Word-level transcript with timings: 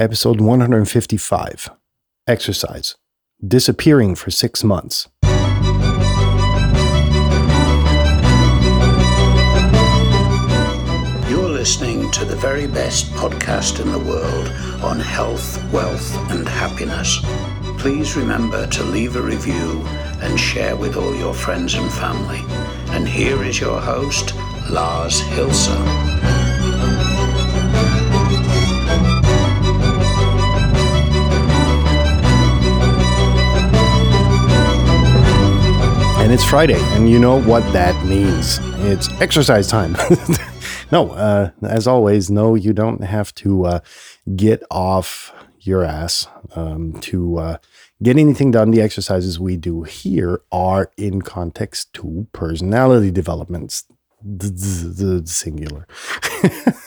episode 0.00 0.40
155 0.40 1.70
Exercise 2.28 2.94
Disappearing 3.44 4.14
for 4.14 4.30
Six 4.30 4.62
Months. 4.62 5.08
You're 11.28 11.48
listening 11.48 12.12
to 12.12 12.24
the 12.24 12.36
very 12.40 12.68
best 12.68 13.10
podcast 13.14 13.80
in 13.80 13.90
the 13.90 13.98
world 13.98 14.48
on 14.84 15.00
health, 15.00 15.60
wealth, 15.72 16.16
and 16.30 16.48
happiness. 16.48 17.18
Please 17.78 18.16
remember 18.16 18.68
to 18.68 18.84
leave 18.84 19.16
a 19.16 19.22
review 19.22 19.82
and 20.22 20.38
share 20.38 20.76
with 20.76 20.96
all 20.96 21.14
your 21.16 21.34
friends 21.34 21.74
and 21.74 21.92
family. 21.92 22.42
And 22.94 23.08
here 23.08 23.42
is 23.42 23.60
your 23.60 23.80
host, 23.80 24.32
Lars 24.70 25.20
Hilser. 25.22 26.37
And 36.28 36.34
it's 36.34 36.44
Friday, 36.44 36.78
and 36.94 37.08
you 37.08 37.18
know 37.18 37.40
what 37.40 37.62
that 37.72 38.04
means. 38.04 38.58
It's 38.84 39.08
exercise 39.18 39.66
time. 39.66 39.96
no, 40.92 41.12
uh, 41.12 41.52
as 41.62 41.86
always, 41.86 42.30
no, 42.30 42.54
you 42.54 42.74
don't 42.74 43.02
have 43.02 43.34
to 43.36 43.64
uh, 43.64 43.80
get 44.36 44.62
off 44.70 45.32
your 45.60 45.82
ass 45.82 46.28
um, 46.54 46.92
to 47.00 47.38
uh, 47.38 47.56
get 48.02 48.18
anything 48.18 48.50
done. 48.50 48.72
The 48.72 48.82
exercises 48.82 49.40
we 49.40 49.56
do 49.56 49.84
here 49.84 50.42
are 50.52 50.92
in 50.98 51.22
context 51.22 51.94
to 51.94 52.26
personality 52.32 53.10
developments, 53.10 53.84
singular. 55.24 55.86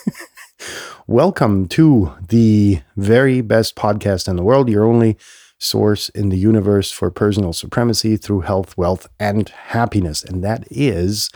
Welcome 1.07 1.67
to 1.69 2.13
the 2.29 2.81
very 2.95 3.41
best 3.41 3.75
podcast 3.75 4.27
in 4.27 4.35
the 4.35 4.43
world. 4.43 4.69
You're 4.69 4.85
only 4.85 5.17
source 5.61 6.09
in 6.09 6.29
the 6.29 6.37
universe 6.37 6.91
for 6.91 7.11
personal 7.11 7.53
supremacy 7.53 8.17
through 8.17 8.41
health, 8.41 8.75
wealth, 8.77 9.07
and 9.19 9.47
happiness. 9.49 10.23
And 10.23 10.43
that 10.43 10.65
is 10.71 11.29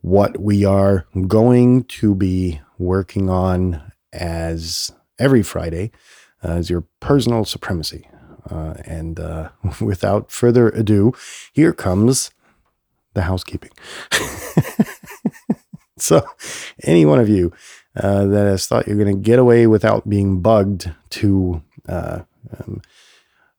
what 0.00 0.40
we 0.40 0.64
are 0.64 1.06
going 1.28 1.84
to 1.84 2.16
be 2.16 2.60
working 2.78 3.30
on 3.30 3.92
as 4.12 4.90
every 5.20 5.44
Friday 5.44 5.92
uh, 6.42 6.48
as 6.48 6.68
your 6.68 6.84
personal 6.98 7.44
supremacy. 7.44 8.08
Uh, 8.50 8.74
and 8.84 9.20
uh, 9.20 9.50
without 9.80 10.32
further 10.32 10.70
ado, 10.70 11.12
here 11.52 11.72
comes 11.72 12.32
the 13.14 13.22
housekeeping. 13.22 13.70
so, 15.96 16.26
any 16.82 17.04
one 17.04 17.20
of 17.20 17.28
you 17.28 17.52
uh, 17.94 18.24
that 18.26 18.46
has 18.46 18.66
thought 18.66 18.88
you're 18.88 18.96
going 18.96 19.14
to 19.14 19.22
get 19.22 19.38
away 19.38 19.68
without 19.68 20.08
being 20.08 20.40
bugged 20.40 20.90
to 21.10 21.62
uh, 21.88 22.20
um, 22.58 22.80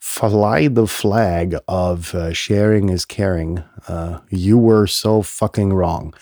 fly 0.02 0.68
the 0.68 0.88
flag 0.88 1.56
of 1.68 2.14
uh, 2.16 2.34
sharing 2.34 2.90
is 2.90 3.06
caring, 3.06 3.64
uh, 3.88 4.20
you 4.30 4.58
were 4.58 4.88
so 4.88 5.22
fucking 5.22 5.72
wrong, 5.72 6.14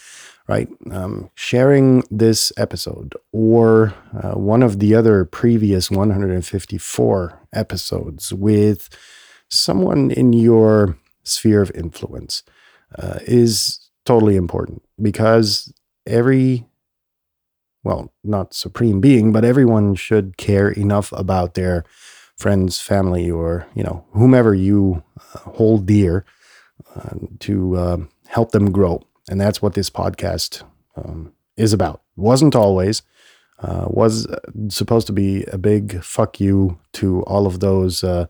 right? 0.47 0.67
Um, 0.91 1.29
sharing 1.35 2.03
this 2.11 2.51
episode 2.57 3.15
or 3.31 3.93
uh, 4.21 4.33
one 4.33 4.63
of 4.63 4.79
the 4.79 4.93
other 4.93 5.23
previous 5.23 5.89
154 5.89 7.39
episodes 7.53 8.33
with 8.33 8.89
someone 9.49 10.11
in 10.11 10.33
your 10.33 10.97
sphere 11.23 11.61
of 11.61 11.71
influence 11.73 12.43
uh, 12.97 13.19
is 13.21 13.89
totally 14.05 14.35
important 14.35 14.83
because 15.01 15.73
every 16.05 16.65
well, 17.81 18.11
not 18.25 18.53
supreme 18.53 18.99
being, 18.99 19.31
but 19.31 19.45
everyone 19.45 19.95
should 19.95 20.35
care 20.35 20.69
enough 20.69 21.13
about 21.13 21.53
their 21.53 21.85
friends, 22.39 22.79
family, 22.79 23.29
or 23.29 23.67
you 23.75 23.83
know 23.83 24.05
whomever 24.13 24.55
you 24.55 25.03
uh, 25.17 25.39
hold 25.51 25.85
dear 25.85 26.25
uh, 26.95 27.15
to 27.39 27.75
uh, 27.75 27.97
help 28.27 28.51
them 28.51 28.71
grow. 28.71 29.01
And 29.29 29.39
that's 29.39 29.61
what 29.61 29.73
this 29.73 29.89
podcast 29.89 30.63
um, 30.95 31.33
is 31.55 31.73
about. 31.73 32.01
Wasn't 32.15 32.55
always. 32.55 33.03
Uh, 33.61 33.85
was 33.89 34.25
supposed 34.69 35.05
to 35.05 35.11
be 35.11 35.43
a 35.51 35.57
big 35.57 36.01
fuck 36.01 36.39
you 36.39 36.79
to 36.93 37.21
all 37.23 37.45
of 37.45 37.59
those 37.59 38.05
uh, 38.05 38.25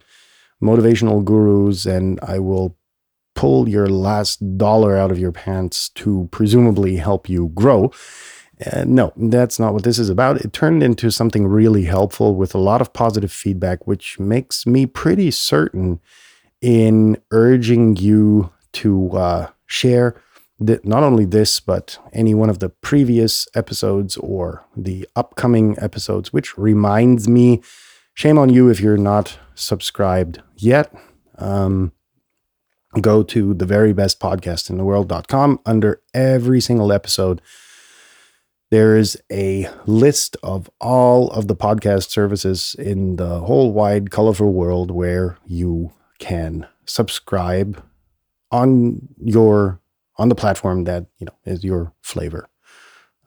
motivational 0.62 1.24
gurus, 1.24 1.86
and 1.86 2.20
I 2.24 2.40
will 2.40 2.76
pull 3.36 3.70
your 3.70 3.88
last 3.88 4.58
dollar 4.58 4.98
out 4.98 5.12
of 5.12 5.20
your 5.20 5.32
pants 5.32 5.90
to 5.90 6.28
presumably 6.32 6.98
help 6.98 7.30
you 7.30 7.52
grow. 7.54 7.92
Uh, 8.66 8.84
no, 8.86 9.14
that's 9.16 9.58
not 9.58 9.74
what 9.74 9.84
this 9.84 9.98
is 9.98 10.10
about. 10.10 10.42
It 10.42 10.52
turned 10.52 10.84
into 10.84 11.12
something 11.12 11.48
really 11.48 11.86
helpful 11.86 12.36
with 12.36 12.54
a 12.54 12.60
lot 12.60 12.82
of 12.82 12.92
positive 12.92 13.32
feedback, 13.32 13.88
which 13.88 14.20
makes 14.20 14.66
me 14.66 14.86
pretty 14.86 15.32
certain 15.32 16.02
in 16.62 17.18
urging 17.32 17.96
you 17.96 18.52
to 18.74 19.12
uh, 19.12 19.48
share 19.66 20.22
that 20.60 20.86
not 20.86 21.04
only 21.04 21.24
this, 21.24 21.62
but 21.62 21.98
any 22.12 22.34
one 22.34 22.50
of 22.50 22.60
the 22.60 22.68
previous 22.68 23.48
episodes 23.56 24.18
or 24.18 24.66
the 24.76 25.08
upcoming 25.16 25.78
episodes, 25.80 26.34
which 26.34 26.58
reminds 26.58 27.30
me 27.30 27.62
shame 28.14 28.38
on 28.38 28.50
you 28.50 28.70
if 28.70 28.82
you're 28.82 28.98
not 28.98 29.40
subscribed 29.56 30.42
yet. 30.58 30.94
Um, 31.38 31.94
go 33.00 33.24
to 33.24 33.54
the 33.54 33.66
very 33.66 33.94
best 33.94 34.20
podcast 34.20 34.70
in 34.70 34.78
the 34.78 34.84
world.com 34.84 35.60
under 35.66 36.02
every 36.14 36.60
single 36.60 36.92
episode 36.92 37.42
there 38.72 38.98
is 38.98 39.20
a 39.32 39.68
list 39.86 40.38
of 40.44 40.70
all 40.80 41.30
of 41.32 41.48
the 41.48 41.56
podcast 41.56 42.10
services 42.10 42.76
in 42.78 43.16
the 43.16 43.40
whole 43.40 43.74
wide, 43.74 44.12
colorful 44.12 44.54
world 44.54 44.92
where 44.92 45.38
you 45.46 45.92
can 46.20 46.68
subscribe 46.86 47.84
on 48.52 49.08
your 49.24 49.80
on 50.18 50.30
the 50.30 50.36
platform 50.36 50.84
that 50.84 51.06
you 51.18 51.26
know 51.26 51.36
is 51.46 51.64
your 51.64 51.94
flavor. 52.02 52.48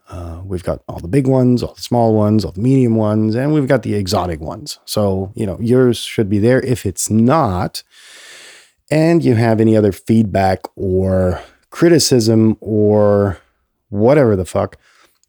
Uh, 0.08 0.42
we've 0.44 0.62
got 0.62 0.82
all 0.88 1.00
the 1.00 1.08
big 1.08 1.26
ones, 1.26 1.62
all 1.62 1.74
the 1.74 1.80
small 1.80 2.14
ones, 2.14 2.44
all 2.44 2.52
the 2.52 2.60
medium 2.60 2.96
ones, 2.96 3.34
and 3.34 3.54
we've 3.54 3.68
got 3.68 3.82
the 3.82 3.94
exotic 3.94 4.40
ones. 4.40 4.78
So 4.84 5.32
you 5.34 5.46
know 5.46 5.58
yours 5.60 5.98
should 5.98 6.28
be 6.28 6.38
there. 6.38 6.60
If 6.60 6.86
it's 6.86 7.10
not, 7.10 7.82
and 8.90 9.24
you 9.24 9.34
have 9.34 9.60
any 9.60 9.76
other 9.76 9.92
feedback 9.92 10.60
or 10.76 11.42
criticism 11.70 12.56
or 12.60 13.38
whatever 13.88 14.36
the 14.36 14.44
fuck 14.44 14.76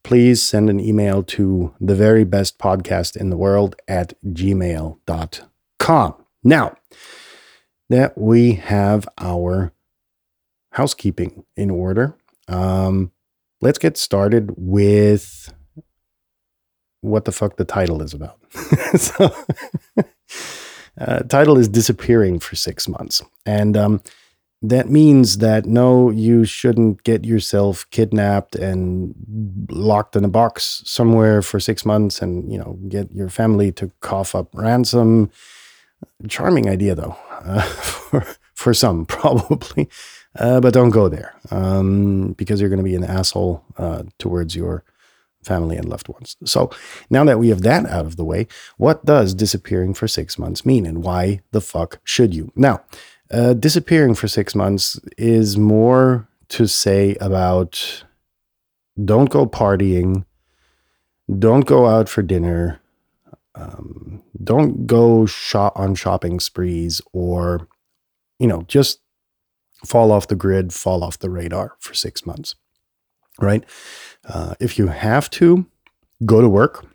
please 0.03 0.41
send 0.41 0.69
an 0.69 0.79
email 0.79 1.23
to 1.23 1.73
the 1.79 1.95
very 1.95 2.23
best 2.23 2.59
podcast 2.59 3.15
in 3.15 3.29
the 3.29 3.37
world 3.37 3.75
at 3.87 4.13
gmail.com. 4.25 6.15
Now 6.43 6.75
that 7.89 8.17
we 8.17 8.53
have 8.53 9.07
our 9.17 9.71
housekeeping 10.71 11.45
in 11.55 11.69
order, 11.69 12.15
um, 12.47 13.11
let's 13.61 13.79
get 13.79 13.97
started 13.97 14.53
with 14.57 15.53
what 17.01 17.25
the 17.25 17.31
fuck 17.31 17.57
the 17.57 17.65
title 17.65 18.01
is 18.01 18.13
about. 18.13 18.39
so, 18.95 19.33
uh, 20.97 21.19
title 21.23 21.57
is 21.57 21.67
disappearing 21.67 22.39
for 22.39 22.55
six 22.55 22.87
months. 22.87 23.21
And 23.45 23.75
um, 23.77 24.01
that 24.63 24.89
means 24.89 25.39
that 25.39 25.65
no, 25.65 26.09
you 26.09 26.45
shouldn't 26.45 27.03
get 27.03 27.25
yourself 27.25 27.85
kidnapped 27.91 28.55
and 28.55 29.13
locked 29.69 30.15
in 30.15 30.23
a 30.23 30.29
box 30.29 30.81
somewhere 30.85 31.41
for 31.41 31.59
six 31.59 31.85
months 31.85 32.21
and, 32.21 32.49
you 32.49 32.57
know, 32.57 32.79
get 32.87 33.11
your 33.11 33.27
family 33.27 33.73
to 33.73 33.91
cough 33.99 34.33
up 34.33 34.47
ransom. 34.53 35.29
Charming 36.29 36.69
idea, 36.69 36.95
though, 36.95 37.17
uh, 37.43 37.61
for, 37.61 38.25
for 38.53 38.73
some, 38.73 39.05
probably. 39.05 39.89
Uh, 40.39 40.61
but 40.61 40.73
don't 40.73 40.91
go 40.91 41.09
there 41.09 41.35
um, 41.51 42.31
because 42.33 42.61
you're 42.61 42.69
going 42.69 42.77
to 42.77 42.83
be 42.83 42.95
an 42.95 43.03
asshole 43.03 43.63
uh, 43.77 44.03
towards 44.17 44.55
your 44.55 44.85
family 45.43 45.75
and 45.75 45.89
loved 45.89 46.07
ones. 46.07 46.37
So 46.45 46.71
now 47.09 47.25
that 47.25 47.37
we 47.37 47.49
have 47.49 47.61
that 47.63 47.85
out 47.85 48.05
of 48.05 48.15
the 48.15 48.23
way, 48.23 48.47
what 48.77 49.03
does 49.05 49.33
disappearing 49.33 49.93
for 49.93 50.07
six 50.07 50.39
months 50.39 50.65
mean 50.65 50.85
and 50.85 51.03
why 51.03 51.41
the 51.51 51.59
fuck 51.59 51.99
should 52.05 52.33
you? 52.33 52.51
Now, 52.55 52.81
uh, 53.33 53.53
disappearing 53.53 54.13
for 54.13 54.27
six 54.27 54.53
months 54.53 54.99
is 55.17 55.57
more 55.57 56.27
to 56.49 56.67
say 56.67 57.15
about 57.19 58.03
don't 59.03 59.31
go 59.31 59.47
partying, 59.47 60.23
don't 61.39 61.65
go 61.65 61.87
out 61.87 62.07
for 62.07 62.21
dinner, 62.21 62.79
um, 63.55 64.21
don't 64.43 64.85
go 64.85 65.27
on 65.75 65.95
shopping 65.95 66.39
sprees, 66.39 67.01
or 67.11 67.67
you 68.37 68.47
know 68.47 68.61
just 68.67 68.99
fall 69.83 70.11
off 70.11 70.27
the 70.27 70.35
grid, 70.35 70.71
fall 70.71 71.03
off 71.03 71.17
the 71.17 71.29
radar 71.29 71.75
for 71.79 71.93
six 71.95 72.25
months. 72.25 72.55
Right? 73.39 73.63
Uh, 74.27 74.53
if 74.59 74.77
you 74.77 74.87
have 74.87 75.29
to, 75.31 75.65
go 76.23 76.39
to 76.39 76.47
work. 76.47 76.85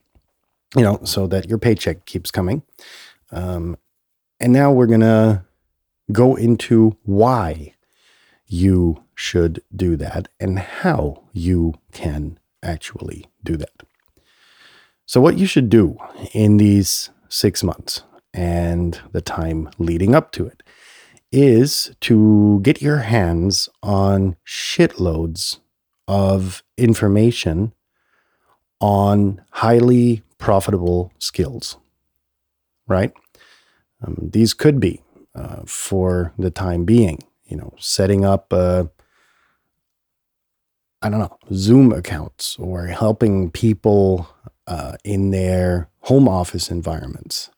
You 0.76 0.82
know, 0.82 1.00
so 1.02 1.26
that 1.28 1.48
your 1.48 1.58
paycheck 1.58 2.04
keeps 2.04 2.30
coming. 2.30 2.62
Um, 3.32 3.78
and 4.38 4.52
now 4.52 4.70
we're 4.70 4.86
gonna 4.86 5.46
go 6.12 6.34
into 6.34 6.96
why 7.04 7.74
you 8.46 9.04
should 9.14 9.62
do 9.74 9.96
that 9.96 10.28
and 10.40 10.58
how 10.58 11.24
you 11.32 11.74
can 11.92 12.38
actually 12.62 13.26
do 13.44 13.56
that. 13.56 13.82
So, 15.06 15.20
what 15.20 15.38
you 15.38 15.46
should 15.46 15.70
do 15.70 15.96
in 16.32 16.56
these 16.56 17.10
six 17.28 17.62
months 17.62 18.02
and 18.34 19.00
the 19.12 19.20
time 19.20 19.70
leading 19.78 20.14
up 20.14 20.32
to 20.32 20.46
it 20.46 20.62
is 21.30 21.94
to 22.00 22.60
get 22.62 22.80
your 22.80 22.98
hands 22.98 23.68
on 23.82 24.36
shitloads 24.46 25.58
of 26.06 26.62
information 26.76 27.72
on 28.80 29.42
highly 29.50 30.22
profitable 30.38 31.12
skills, 31.18 31.76
right? 32.86 33.12
Um, 34.02 34.30
these 34.32 34.54
could 34.54 34.80
be 34.80 35.02
uh, 35.38 35.62
for 35.66 36.32
the 36.36 36.50
time 36.50 36.84
being, 36.84 37.18
you 37.44 37.56
know, 37.56 37.72
setting 37.78 38.24
up, 38.24 38.52
uh, 38.52 38.84
I 41.00 41.08
don't 41.08 41.20
know, 41.20 41.38
Zoom 41.52 41.92
accounts 41.92 42.58
or 42.58 42.86
helping 42.86 43.50
people 43.50 44.28
uh, 44.66 44.96
in 45.04 45.30
their 45.30 45.88
home 46.00 46.28
office 46.28 46.70
environments 46.70 47.50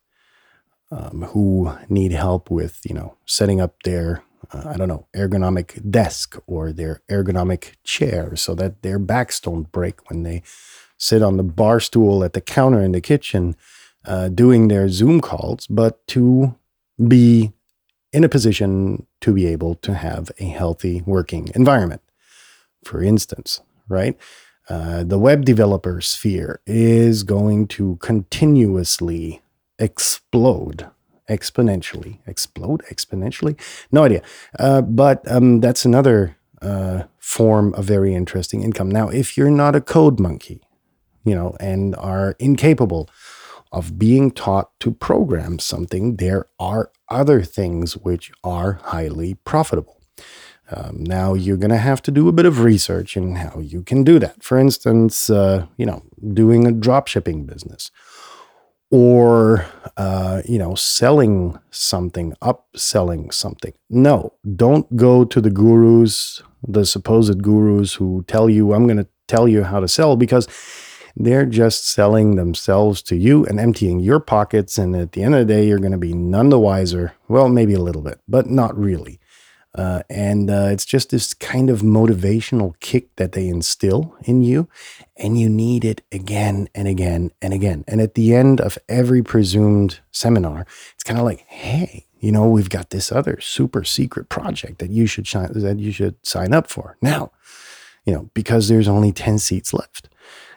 um, 0.91 1.23
who 1.29 1.73
need 1.89 2.13
help 2.13 2.51
with, 2.51 2.81
you 2.85 2.95
know, 2.95 3.17
setting 3.25 3.61
up 3.61 3.83
their, 3.85 4.23
uh, 4.53 4.69
I 4.69 4.77
don't 4.77 4.89
know, 4.89 5.07
ergonomic 5.17 5.91
desk 5.91 6.37
or 6.47 6.73
their 6.73 7.01
ergonomic 7.11 7.77
chair 7.83 8.37
so 8.37 8.55
that 8.57 8.83
their 8.83 8.99
backs 8.99 9.41
don't 9.41 9.73
break 9.73 10.11
when 10.11 10.23
they 10.23 10.43
sit 10.99 11.23
on 11.23 11.39
the 11.39 11.43
bar 11.43 11.81
stool 11.81 12.23
at 12.23 12.35
the 12.35 12.43
counter 12.43 12.83
in 12.83 12.93
the 12.93 13.01
kitchen 13.01 13.57
uh, 14.05 14.29
doing 14.29 14.69
their 14.69 14.89
Zoom 14.89 15.21
calls, 15.21 15.67
but 15.67 16.07
to 16.09 16.57
be 17.09 17.53
in 18.13 18.25
a 18.25 18.29
position 18.29 19.07
to 19.21 19.33
be 19.33 19.47
able 19.47 19.75
to 19.77 19.95
have 19.95 20.31
a 20.39 20.45
healthy 20.45 21.03
working 21.07 21.49
environment. 21.55 22.03
For 22.85 23.03
instance, 23.03 23.61
right? 23.89 24.17
Uh, 24.69 25.03
the 25.03 25.19
web 25.19 25.45
developer 25.45 26.01
sphere 26.01 26.61
is 26.67 27.23
going 27.23 27.67
to 27.67 27.97
continuously 27.97 29.43
explode 29.79 30.89
exponentially. 31.29 32.19
Explode 32.27 32.83
exponentially? 32.91 33.59
No 33.91 34.05
idea. 34.05 34.23
Uh, 34.59 34.83
but 34.83 35.29
um, 35.31 35.61
that's 35.61 35.85
another 35.85 36.37
uh, 36.63 37.05
form 37.19 37.75
of 37.75 37.85
very 37.85 38.15
interesting 38.15 38.63
income. 38.63 38.91
Now, 38.91 39.09
if 39.09 39.37
you're 39.37 39.51
not 39.51 39.75
a 39.75 39.81
code 39.81 40.21
monkey, 40.21 40.61
you 41.25 41.35
know, 41.35 41.57
and 41.61 41.97
are 41.97 42.37
incapable 42.39 43.09
of 43.73 43.99
being 43.99 44.31
taught 44.31 44.71
to 44.81 44.93
program 44.93 45.59
something, 45.59 46.17
there 46.17 46.47
are 46.59 46.91
other 47.09 47.43
things 47.43 47.97
which 47.97 48.33
are 48.43 48.75
highly 48.85 49.35
profitable. 49.35 50.01
Um, 50.73 51.03
now 51.03 51.35
you're 51.35 51.57
going 51.57 51.71
to 51.71 51.77
have 51.77 52.01
to 52.03 52.11
do 52.11 52.29
a 52.29 52.33
bit 52.33 52.47
of 52.47 52.61
research 52.61 53.17
in 53.17 53.37
how 53.37 53.59
you 53.59 53.83
can 53.83 54.05
do 54.05 54.19
that. 54.21 54.43
For 54.43 54.59
instance, 54.59 55.29
uh, 55.29 55.67
you 55.77 55.87
know, 55.87 56.03
doing 56.33 56.67
a 56.67 56.73
drop 56.73 57.09
shipping 57.09 57.45
business 57.45 57.91
or 58.91 59.67
uh, 59.97 60.43
you 60.45 60.59
know 60.59 60.75
selling 60.75 61.59
something 61.71 62.35
upselling 62.43 63.33
something 63.33 63.73
no 63.89 64.33
don't 64.57 64.97
go 64.97 65.25
to 65.25 65.41
the 65.41 65.51
gurus 65.51 66.43
the 66.67 66.85
supposed 66.85 67.43
gurus 67.43 67.95
who 67.95 68.25
tell 68.27 68.51
you 68.51 68.73
i'm 68.73 68.87
going 68.87 68.97
to 68.97 69.07
tell 69.29 69.47
you 69.47 69.63
how 69.63 69.79
to 69.79 69.87
sell 69.87 70.17
because 70.17 70.49
they're 71.17 71.47
just 71.47 71.89
selling 71.89 72.37
themselves 72.37 73.03
to 73.03 73.17
you 73.17 73.45
and 73.47 73.59
emptying 73.59 74.01
your 74.01 74.21
pockets 74.21 74.79
and 74.79 74.95
at 74.95 75.13
the 75.13 75.23
end 75.23 75.35
of 75.35 75.47
the 75.47 75.53
day 75.53 75.67
you're 75.67 75.79
going 75.79 75.93
to 75.93 75.99
be 75.99 76.15
none 76.15 76.49
the 76.49 76.59
wiser 76.59 77.15
well 77.29 77.49
maybe 77.49 77.75
a 77.75 77.81
little 77.81 78.03
bit 78.03 78.21
but 78.29 78.49
not 78.49 78.77
really 78.79 79.21
uh, 79.75 80.03
and 80.11 80.51
uh, 80.51 80.69
it's 80.71 80.85
just 80.85 81.11
this 81.11 81.33
kind 81.33 81.71
of 81.71 81.81
motivational 81.81 82.79
kick 82.81 83.15
that 83.17 83.33
they 83.33 83.47
instill 83.47 84.17
in 84.23 84.43
you. 84.43 84.69
And 85.17 85.39
you 85.39 85.49
need 85.49 85.85
it 85.85 86.03
again 86.11 86.69
and 86.75 86.89
again 86.89 87.31
and 87.41 87.55
again. 87.55 87.85
And 87.87 88.01
at 88.01 88.15
the 88.15 88.35
end 88.35 88.61
of 88.61 88.79
every 88.89 89.23
presumed 89.23 90.01
seminar, 90.11 90.67
it's 90.95 91.05
kind 91.05 91.21
of 91.21 91.25
like, 91.25 91.41
hey, 91.47 92.07
you 92.19 92.33
know, 92.33 92.49
we've 92.49 92.69
got 92.69 92.91
this 92.91 93.13
other 93.13 93.41
super 93.41 93.85
secret 93.85 94.29
project 94.29 94.79
that 94.81 94.91
you 94.91 95.07
should 95.07 95.27
that 95.27 95.77
you 95.79 95.93
should 95.93 96.17
sign 96.27 96.53
up 96.53 96.69
for 96.69 96.97
now, 97.01 97.31
you 98.05 98.13
know, 98.13 98.29
because 98.35 98.69
there's 98.69 98.89
only 98.89 99.13
10 99.13 99.39
seats 99.39 99.73
left. 99.73 100.09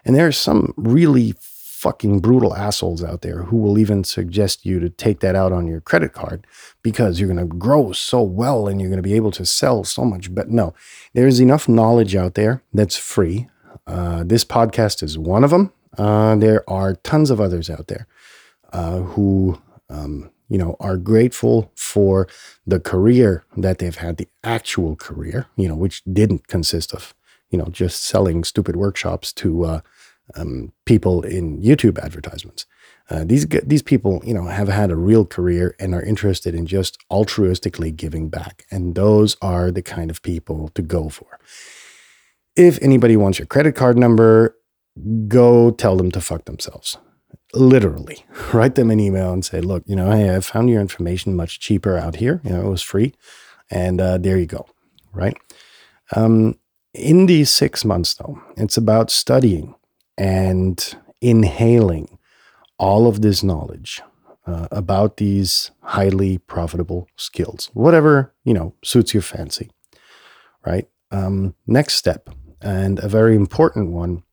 And 0.05 0.15
there 0.15 0.27
are 0.27 0.31
some 0.31 0.73
really 0.77 1.33
fucking 1.39 2.19
brutal 2.21 2.55
assholes 2.55 3.03
out 3.03 3.23
there 3.23 3.43
who 3.43 3.57
will 3.57 3.77
even 3.77 4.05
suggest 4.05 4.65
you 4.65 4.79
to 4.79 4.89
take 4.89 5.19
that 5.19 5.35
out 5.35 5.51
on 5.51 5.67
your 5.67 5.81
credit 5.81 6.13
card 6.13 6.47
because 6.81 7.19
you're 7.19 7.27
going 7.27 7.49
to 7.49 7.55
grow 7.57 7.91
so 7.91 8.21
well 8.21 8.67
and 8.69 8.79
you're 8.79 8.89
going 8.89 9.03
to 9.03 9.03
be 9.03 9.15
able 9.15 9.31
to 9.31 9.45
sell 9.45 9.83
so 9.83 10.05
much. 10.05 10.33
But 10.33 10.49
no, 10.49 10.73
there's 11.13 11.41
enough 11.41 11.67
knowledge 11.67 12.15
out 12.15 12.35
there 12.35 12.63
that's 12.73 12.95
free. 12.95 13.47
Uh, 13.85 14.23
this 14.25 14.45
podcast 14.45 15.03
is 15.03 15.17
one 15.17 15.43
of 15.43 15.49
them. 15.49 15.73
Uh, 15.97 16.35
there 16.37 16.67
are 16.69 16.95
tons 16.95 17.29
of 17.29 17.41
others 17.41 17.69
out 17.69 17.87
there 17.87 18.07
uh, 18.71 18.99
who, 18.99 19.61
um, 19.89 20.31
you 20.47 20.57
know, 20.57 20.77
are 20.79 20.97
grateful 20.97 21.69
for 21.75 22.27
the 22.65 22.79
career 22.79 23.43
that 23.57 23.79
they've 23.79 23.97
had, 23.97 24.17
the 24.17 24.27
actual 24.43 24.95
career, 24.95 25.47
you 25.57 25.67
know, 25.67 25.75
which 25.75 26.01
didn't 26.05 26.47
consist 26.47 26.93
of, 26.93 27.13
you 27.53 27.59
know, 27.59 27.67
just 27.71 28.03
selling 28.03 28.43
stupid 28.43 28.75
workshops 28.75 29.31
to 29.31 29.63
uh, 29.63 29.81
um, 30.35 30.73
people 30.85 31.21
in 31.21 31.61
YouTube 31.61 31.99
advertisements. 31.99 32.65
Uh, 33.09 33.23
these 33.25 33.45
these 33.65 33.83
people, 33.83 34.21
you 34.25 34.33
know, 34.33 34.45
have 34.45 34.69
had 34.69 34.89
a 34.89 34.95
real 34.95 35.25
career 35.25 35.75
and 35.79 35.93
are 35.93 36.01
interested 36.01 36.55
in 36.55 36.65
just 36.65 36.97
altruistically 37.11 37.95
giving 37.95 38.29
back, 38.29 38.65
and 38.71 38.95
those 38.95 39.37
are 39.41 39.71
the 39.71 39.83
kind 39.83 40.09
of 40.09 40.21
people 40.23 40.69
to 40.69 40.81
go 40.81 41.09
for. 41.09 41.37
If 42.55 42.79
anybody 42.81 43.15
wants 43.17 43.37
your 43.39 43.45
credit 43.45 43.75
card 43.75 43.97
number, 43.97 44.55
go 45.27 45.69
tell 45.69 45.95
them 45.97 46.11
to 46.11 46.21
fuck 46.21 46.45
themselves. 46.45 46.97
Literally, 47.53 48.25
write 48.53 48.75
them 48.75 48.89
an 48.89 48.99
email 48.99 49.31
and 49.31 49.45
say, 49.45 49.61
"Look, 49.61 49.83
you 49.85 49.95
know, 49.95 50.09
hey, 50.09 50.35
I 50.35 50.39
found 50.39 50.69
your 50.69 50.81
information 50.81 51.35
much 51.35 51.59
cheaper 51.59 51.97
out 51.97 52.15
here. 52.15 52.41
You 52.43 52.51
know, 52.51 52.65
it 52.65 52.69
was 52.69 52.81
free, 52.81 53.13
and 53.69 54.01
uh, 54.01 54.17
there 54.17 54.37
you 54.37 54.47
go." 54.47 54.65
Right. 55.11 55.37
Um, 56.15 56.55
in 56.93 57.25
these 57.25 57.49
six 57.49 57.83
months, 57.83 58.13
though, 58.13 58.41
it's 58.55 58.77
about 58.77 59.09
studying 59.09 59.75
and 60.17 60.95
inhaling 61.21 62.17
all 62.77 63.07
of 63.07 63.21
this 63.21 63.43
knowledge 63.43 64.01
uh, 64.45 64.67
about 64.71 65.17
these 65.17 65.71
highly 65.81 66.37
profitable 66.37 67.07
skills, 67.15 67.69
whatever 67.73 68.33
you 68.43 68.53
know 68.53 68.73
suits 68.83 69.13
your 69.13 69.23
fancy, 69.23 69.71
right? 70.65 70.87
Um, 71.11 71.55
next 71.65 71.95
step, 71.95 72.29
and 72.61 72.99
a 72.99 73.07
very 73.07 73.35
important 73.35 73.91
one, 73.91 74.23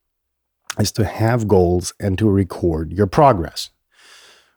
is 0.79 0.91
to 0.93 1.05
have 1.05 1.47
goals 1.47 1.93
and 1.99 2.17
to 2.17 2.29
record 2.29 2.91
your 2.91 3.07
progress, 3.07 3.69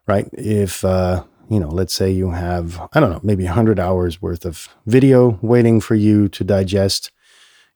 right? 0.07 0.29
If 0.33 0.85
uh, 0.85 1.25
you 1.49 1.61
know, 1.61 1.69
let's 1.69 1.95
say 1.95 2.11
you 2.11 2.31
have 2.33 2.81
I 2.93 3.01
don't 3.01 3.11
know, 3.11 3.21
maybe 3.23 3.45
100 3.45 3.79
hours 3.79 4.21
worth 4.21 4.45
of 4.45 4.69
video 4.87 5.39
waiting 5.41 5.81
for 5.81 5.95
you 5.95 6.29
to 6.29 6.45
digest 6.45 7.11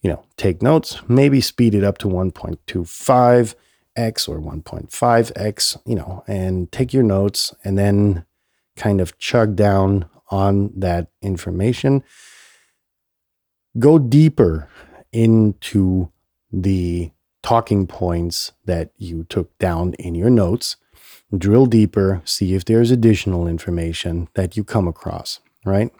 you 0.02 0.11
know, 0.11 0.25
take 0.37 0.62
notes, 0.62 1.00
maybe 1.09 1.40
speed 1.40 1.75
it 1.75 1.83
up 1.85 1.99
to 1.99 2.07
1.25x 2.07 3.55
or 4.28 4.38
1.5x, 4.40 5.76
you 5.85 5.95
know, 5.95 6.25
and 6.26 6.71
take 6.71 6.93
your 6.93 7.02
notes 7.02 7.55
and 7.64 7.76
then 7.78 8.25
kind 8.76 9.00
of 9.00 9.19
chug 9.19 9.57
down 9.57 10.09
on 10.31 10.71
that 10.76 11.09
information. 11.23 12.05
Go 13.78 13.99
deeper 13.99 14.69
into 15.12 16.11
the 16.52 17.11
talking 17.43 17.87
points 17.87 18.52
that 18.64 18.90
you 18.97 19.25
took 19.25 19.57
down 19.59 19.95
in 19.95 20.14
your 20.14 20.31
notes. 20.31 20.76
Drill 21.37 21.67
deeper, 21.67 22.23
see 22.25 22.55
if 22.55 22.64
there's 22.64 22.90
additional 22.90 23.47
information 23.47 24.28
that 24.35 24.57
you 24.57 24.64
come 24.64 24.88
across, 24.88 25.40
right? 25.64 25.93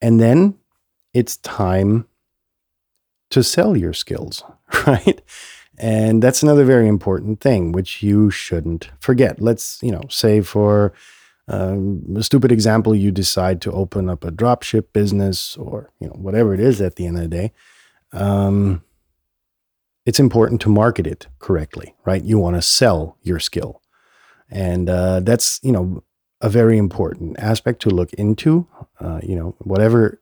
And 0.00 0.20
then 0.20 0.56
it's 1.12 1.36
time 1.38 2.06
to 3.30 3.42
sell 3.42 3.76
your 3.76 3.92
skills, 3.92 4.42
right? 4.86 5.20
And 5.78 6.22
that's 6.22 6.42
another 6.42 6.64
very 6.64 6.86
important 6.86 7.40
thing, 7.40 7.72
which 7.72 8.02
you 8.02 8.30
shouldn't 8.30 8.90
forget. 9.00 9.40
Let's, 9.40 9.82
you 9.82 9.90
know, 9.90 10.02
say 10.08 10.40
for 10.40 10.92
um, 11.48 12.04
a 12.16 12.22
stupid 12.22 12.52
example, 12.52 12.94
you 12.94 13.10
decide 13.10 13.60
to 13.62 13.72
open 13.72 14.08
up 14.08 14.24
a 14.24 14.30
dropship 14.30 14.92
business 14.92 15.56
or, 15.56 15.90
you 15.98 16.06
know, 16.06 16.14
whatever 16.14 16.54
it 16.54 16.60
is 16.60 16.80
at 16.80 16.96
the 16.96 17.06
end 17.06 17.16
of 17.16 17.22
the 17.22 17.28
day. 17.28 17.52
Um, 18.12 18.82
it's 20.06 20.20
important 20.20 20.60
to 20.62 20.68
market 20.68 21.06
it 21.06 21.26
correctly, 21.38 21.94
right? 22.04 22.22
You 22.22 22.38
want 22.38 22.56
to 22.56 22.62
sell 22.62 23.16
your 23.22 23.40
skill. 23.40 23.82
And 24.50 24.88
uh, 24.88 25.20
that's, 25.20 25.58
you 25.62 25.72
know, 25.72 26.04
a 26.40 26.48
very 26.48 26.76
important 26.76 27.38
aspect 27.38 27.80
to 27.82 27.90
look 27.90 28.12
into. 28.12 28.68
Uh, 29.00 29.20
you 29.22 29.34
know, 29.34 29.56
whatever 29.60 30.20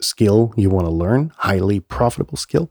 skill 0.00 0.52
you 0.56 0.70
want 0.70 0.86
to 0.86 0.92
learn, 0.92 1.32
highly 1.38 1.80
profitable 1.80 2.36
skill, 2.36 2.70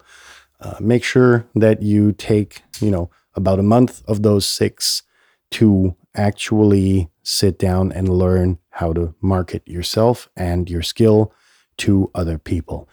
uh, 0.60 0.76
make 0.80 1.04
sure 1.04 1.46
that 1.56 1.82
you 1.82 2.12
take, 2.14 2.62
you 2.80 2.92
know, 2.92 3.10
about 3.36 3.60
a 3.60 3.64
month 3.64 4.04
of 4.08 4.24
those 4.24 4.46
six 4.48 5.04
to 5.52 5.96
actually 6.16 7.10
sit 7.24 7.60
down 7.60 7.92
and 7.92 8.10
learn 8.10 8.58
how 8.70 8.94
to 8.94 9.14
market 9.22 9.68
yourself 9.68 10.30
and 10.36 10.70
your 10.70 10.82
skill 10.82 11.34
to 11.78 12.10
other 12.16 12.38
people. 12.38 12.88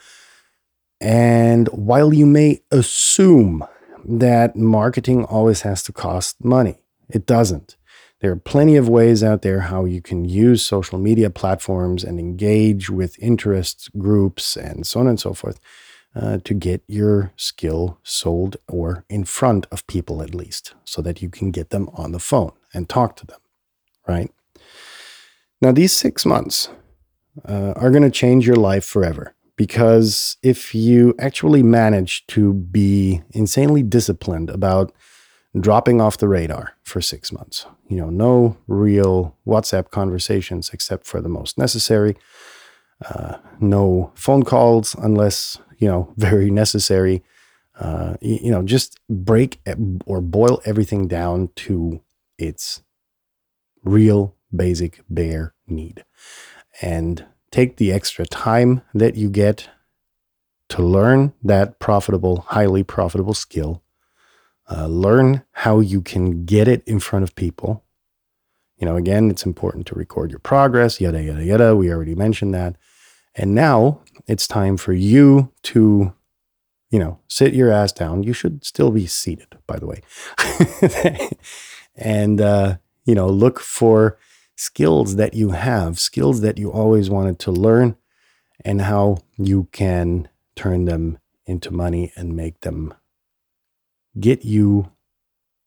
And 1.01 1.69
while 1.69 2.13
you 2.13 2.27
may 2.27 2.63
assume 2.71 3.65
that 4.05 4.57
marketing 4.57 5.25
always 5.25 5.63
has 5.63 5.83
to 5.85 5.93
cost 5.93 6.45
money, 6.45 6.83
it 7.09 7.27
doesn't. 7.27 7.77
There 8.23 8.31
are 8.31 8.37
plenty 8.37 8.77
of 8.77 8.89
ways 8.89 9.25
out 9.25 9.43
there 9.43 9.63
how 9.63 9.85
you 9.85 10.01
can 10.01 10.25
use 10.25 10.65
social 10.65 10.97
media 10.97 11.29
platforms 11.29 12.05
and 12.05 12.21
engage 12.21 12.89
with 12.89 13.19
interest 13.19 13.91
groups 13.99 14.57
and 14.57 14.87
so 14.87 15.01
on 15.01 15.09
and 15.09 15.19
so 15.19 15.35
forth 15.35 15.59
uh, 16.15 16.39
to 16.45 16.55
get 16.55 16.85
your 16.87 17.33
skill 17.35 17.99
sold 18.05 18.59
or 18.69 19.05
in 19.09 19.25
front 19.25 19.67
of 19.73 19.85
people 19.89 20.23
at 20.23 20.37
least 20.37 20.75
so 20.85 21.03
that 21.03 21.21
you 21.21 21.29
can 21.29 21.51
get 21.51 21.71
them 21.71 21.91
on 21.95 22.13
the 22.13 22.21
phone 22.21 22.53
and 22.73 22.89
talk 22.89 23.17
to 23.17 23.27
them, 23.27 23.41
right? 24.07 24.31
Now, 25.61 25.73
these 25.73 25.93
six 25.93 26.25
months 26.25 26.69
uh, 27.45 27.73
are 27.75 27.91
going 27.91 28.05
to 28.05 28.11
change 28.11 28.47
your 28.47 28.57
life 28.57 28.85
forever 28.85 29.35
because 29.57 30.37
if 30.45 30.77
you 30.77 31.17
actually 31.19 31.65
manage 31.65 32.25
to 32.29 32.53
be 32.53 33.21
insanely 33.33 33.83
disciplined 33.83 34.49
about 34.49 34.93
dropping 35.59 36.01
off 36.01 36.17
the 36.17 36.29
radar 36.29 36.75
for 36.83 37.01
six 37.01 37.33
months. 37.33 37.67
You 37.89 37.99
know, 37.99 38.11
no 38.11 38.57
real 38.67 39.37
WhatsApp 39.47 39.91
conversations 39.91 40.71
except 40.73 41.07
for 41.07 41.21
the 41.21 41.29
most 41.29 41.59
necessary. 41.59 42.17
Uh, 43.05 43.39
no 43.61 44.13
phone 44.15 44.45
calls 44.45 44.95
unless, 44.95 45.59
you 45.79 45.89
know, 45.89 46.13
very 46.17 46.51
necessary. 46.51 47.23
Uh, 47.79 48.15
you, 48.21 48.39
you 48.45 48.51
know, 48.51 48.63
just 48.63 48.99
break 49.09 49.61
or 50.07 50.21
boil 50.21 50.61
everything 50.65 51.09
down 51.09 51.49
to 51.57 52.01
its 52.39 52.83
real, 53.83 54.35
basic, 54.55 55.03
bare 55.09 55.55
need. 55.67 56.05
And 56.81 57.27
take 57.51 57.77
the 57.77 57.93
extra 57.93 58.25
time 58.27 58.83
that 58.95 59.15
you 59.17 59.29
get 59.29 59.69
to 60.71 60.83
learn 60.83 61.33
that 61.43 61.79
profitable, 61.79 62.47
highly 62.49 62.83
profitable 62.83 63.35
skill 63.35 63.83
uh, 64.73 64.87
learn 64.87 65.43
how 65.53 65.81
you 65.81 66.01
can 66.01 66.45
get 66.45 66.67
it 66.67 66.83
in 66.87 66.99
front 66.99 67.23
of 67.23 67.35
people. 67.35 67.85
You 68.79 68.87
know, 68.87 68.97
again, 68.97 69.31
it's 69.31 69.45
important 69.45 69.87
to 69.89 69.95
record 69.95 70.31
your 70.31 70.41
progress, 70.41 71.01
yada, 71.01 71.23
yada, 71.23 71.45
yada. 71.45 71.77
We 71.77 71.93
already 71.93 72.15
mentioned 72.15 72.55
that. 72.55 72.77
And 73.35 73.55
now 73.55 74.01
it's 74.27 74.47
time 74.47 74.77
for 74.77 74.93
you 74.93 75.53
to, 75.65 76.13
you 76.91 76.99
know, 76.99 77.19
sit 77.29 77.55
your 77.55 77.71
ass 77.71 77.93
down. 77.93 78.23
You 78.23 78.33
should 78.33 78.65
still 78.65 78.91
be 78.91 79.07
seated, 79.07 79.59
by 79.67 79.79
the 79.79 79.87
way. 79.87 81.31
and, 81.97 82.41
uh, 82.41 82.77
you 83.05 83.15
know, 83.15 83.29
look 83.29 83.61
for 83.61 84.19
skills 84.57 85.17
that 85.17 85.35
you 85.35 85.51
have, 85.51 85.99
skills 85.99 86.41
that 86.41 86.59
you 86.59 86.73
always 86.73 87.11
wanted 87.11 87.39
to 87.41 87.53
learn, 87.53 87.97
and 88.65 88.83
how 88.83 89.19
you 89.37 89.69
can 89.73 90.29
turn 90.57 90.85
them 90.87 91.19
into 91.47 91.71
money 91.71 92.13
and 92.17 92.37
make 92.37 92.61
them 92.61 92.95
get 94.19 94.45
you 94.45 94.91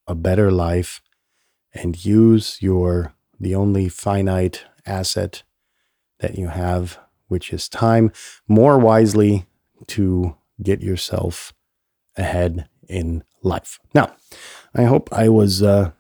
a 0.08 0.16
better 0.16 0.52
life 0.52 1.02
and 1.74 2.06
use 2.06 2.58
your 2.62 3.14
the 3.40 3.56
only 3.56 3.90
finite 3.90 4.66
asset 4.86 5.44
that 6.20 6.38
you 6.38 6.48
have 6.48 7.00
which 7.28 7.52
is 7.52 7.68
time 7.68 8.12
more 8.48 8.78
wisely 8.78 9.46
to 9.88 10.36
get 10.62 10.82
yourself 10.82 11.54
ahead 12.16 12.70
in 12.88 13.24
life. 13.42 13.80
Now 13.94 14.16
i 14.76 14.84
hope 14.84 15.10
i 15.12 15.28
was 15.30 15.64
uh, 15.64 15.92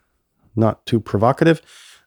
not 0.55 0.85
too 0.85 0.99
provocative 0.99 1.61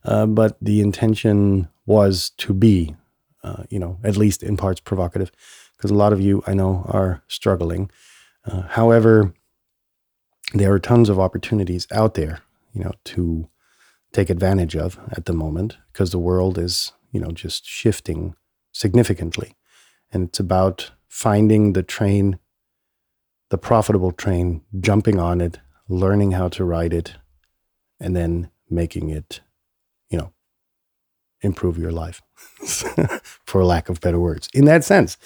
uh, 0.05 0.27
but 0.27 0.57
the 0.63 0.81
intention 0.81 1.69
was 1.87 2.31
to 2.39 2.55
be 2.55 2.95
uh, 3.43 3.65
you 3.71 3.79
know 3.79 3.99
at 4.05 4.17
least 4.17 4.43
in 4.43 4.57
parts 4.57 4.81
provocative 4.81 5.31
because 5.77 5.91
a 5.91 5.95
lot 5.95 6.13
of 6.13 6.21
you 6.21 6.43
i 6.47 6.55
know 6.55 6.85
are 6.89 7.23
struggling. 7.29 7.91
Uh, 8.45 8.63
however 8.63 9.35
there 10.55 10.73
are 10.73 10.79
tons 10.79 11.09
of 11.09 11.19
opportunities 11.19 11.87
out 11.93 12.15
there, 12.15 12.41
you 12.73 12.83
know, 12.83 12.93
to 13.05 13.49
take 14.13 14.31
advantage 14.31 14.77
of 14.77 14.99
at 15.11 15.27
the 15.27 15.33
moment 15.33 15.77
because 15.93 16.11
the 16.11 16.19
world 16.19 16.59
is, 16.59 16.93
you 17.13 17.21
know, 17.21 17.31
just 17.31 17.67
shifting 17.67 18.35
significantly. 18.73 19.55
And 20.11 20.29
it's 20.29 20.41
about 20.41 20.93
finding 21.07 21.75
the 21.75 21.83
train, 21.83 22.39
the 23.51 23.59
profitable 23.59 24.13
train, 24.13 24.63
jumping 24.81 25.19
on 25.19 25.41
it, 25.41 25.59
learning 25.89 26.33
how 26.33 26.49
to 26.49 26.65
ride 26.65 26.95
it, 26.95 27.15
and 28.01 28.17
then 28.17 28.51
making 28.71 29.11
it, 29.11 29.41
you 30.09 30.19
know, 30.19 30.33
improve 31.41 31.79
your 31.79 31.93
life, 31.93 32.23
for 33.47 33.65
lack 33.65 33.89
of 33.89 34.01
better 34.01 34.19
words. 34.19 34.49
In 34.55 34.65
that 34.65 34.85
sense, 34.85 35.19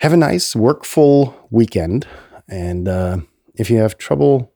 have 0.00 0.12
a 0.12 0.16
nice, 0.16 0.56
workful 0.56 1.48
weekend 1.50 2.06
and, 2.48 2.88
uh, 2.88 3.18
if 3.58 3.68
you 3.68 3.78
have 3.78 3.98
trouble 3.98 4.52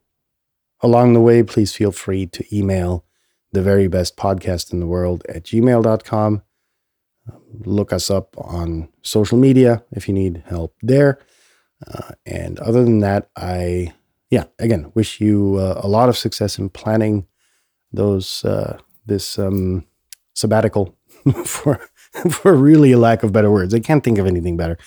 along 0.81 1.13
the 1.13 1.21
way, 1.21 1.43
please 1.43 1.75
feel 1.75 1.91
free 1.91 2.25
to 2.27 2.55
email 2.55 3.05
the 3.51 3.61
very 3.61 3.87
best 3.87 4.17
podcast 4.17 4.73
in 4.73 4.79
the 4.79 4.87
world 4.87 5.23
at 5.29 5.43
gmail.com. 5.43 6.41
Look 7.65 7.93
us 7.93 8.09
up 8.09 8.35
on 8.37 8.89
social 9.01 9.37
media 9.37 9.83
if 9.91 10.07
you 10.07 10.13
need 10.13 10.43
help 10.47 10.75
there. 10.81 11.19
Uh, 11.85 12.11
and 12.25 12.59
other 12.59 12.83
than 12.83 12.99
that, 12.99 13.29
I, 13.35 13.93
yeah, 14.29 14.45
again, 14.57 14.91
wish 14.95 15.21
you 15.21 15.57
uh, 15.59 15.79
a 15.83 15.87
lot 15.87 16.09
of 16.09 16.17
success 16.17 16.57
in 16.57 16.69
planning 16.69 17.27
those, 17.91 18.43
uh, 18.43 18.79
this 19.05 19.37
um, 19.37 19.85
sabbatical 20.33 20.97
for, 21.45 21.79
for 22.31 22.55
really 22.55 22.93
a 22.93 22.97
lack 22.97 23.23
of 23.23 23.31
better 23.31 23.51
words. 23.51 23.73
I 23.73 23.79
can't 23.79 24.03
think 24.03 24.17
of 24.17 24.25
anything 24.25 24.57
better. 24.57 24.77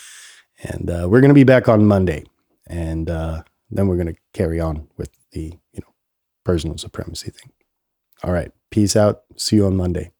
And 0.63 0.91
uh, 0.91 1.07
we're 1.09 1.21
going 1.21 1.29
to 1.31 1.35
be 1.35 1.45
back 1.45 1.69
on 1.69 1.87
Monday. 1.87 2.25
And, 2.67 3.09
uh, 3.09 3.43
then 3.71 3.89
we're 3.89 3.97
going 3.97 4.15
to 4.15 4.21
carry 4.33 4.61
on 4.61 4.89
with 4.97 5.11
the, 5.33 5.59
you 5.73 5.81
know, 5.81 5.95
personal 6.45 6.79
supremacy 6.79 7.31
thing. 7.31 7.53
All 8.23 8.33
right. 8.33 8.53
Peace 8.71 8.97
out. 8.97 9.23
See 9.37 9.57
you 9.57 9.67
on 9.67 9.77
Monday. 9.77 10.13